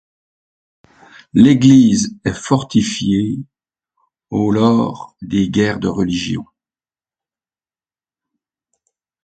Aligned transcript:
L'église 1.35 2.17
est 2.25 2.33
fortifiée 2.33 3.37
au 4.31 4.49
lors 4.49 5.15
des 5.21 5.47
guerres 5.47 5.77
de 5.79 5.87
Religion. 5.89 6.43